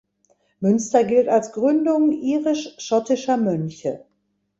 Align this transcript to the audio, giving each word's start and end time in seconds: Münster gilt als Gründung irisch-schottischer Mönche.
Münster 0.61 1.03
gilt 1.03 1.27
als 1.27 1.51
Gründung 1.51 2.11
irisch-schottischer 2.11 3.37
Mönche. 3.37 4.03